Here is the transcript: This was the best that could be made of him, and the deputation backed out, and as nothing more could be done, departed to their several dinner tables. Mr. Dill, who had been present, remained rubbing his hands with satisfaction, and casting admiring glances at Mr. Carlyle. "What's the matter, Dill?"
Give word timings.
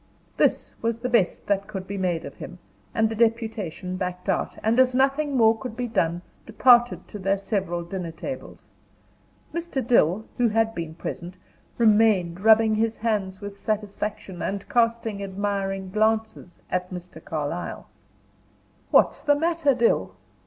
This 0.35 0.73
was 0.81 0.97
the 0.97 1.09
best 1.09 1.45
that 1.45 1.67
could 1.67 1.85
be 1.85 1.95
made 1.95 2.25
of 2.25 2.37
him, 2.37 2.57
and 2.91 3.07
the 3.07 3.13
deputation 3.13 3.97
backed 3.97 4.29
out, 4.29 4.57
and 4.63 4.79
as 4.79 4.95
nothing 4.95 5.37
more 5.37 5.55
could 5.55 5.75
be 5.75 5.87
done, 5.87 6.23
departed 6.47 7.07
to 7.09 7.19
their 7.19 7.37
several 7.37 7.83
dinner 7.83 8.09
tables. 8.11 8.67
Mr. 9.53 9.85
Dill, 9.85 10.25
who 10.39 10.47
had 10.47 10.73
been 10.73 10.95
present, 10.95 11.35
remained 11.77 12.39
rubbing 12.39 12.73
his 12.73 12.95
hands 12.95 13.41
with 13.41 13.59
satisfaction, 13.59 14.41
and 14.41 14.67
casting 14.67 15.21
admiring 15.21 15.91
glances 15.91 16.57
at 16.71 16.89
Mr. 16.89 17.23
Carlyle. 17.23 17.85
"What's 18.89 19.21
the 19.21 19.35
matter, 19.35 19.75
Dill?" 19.75 20.15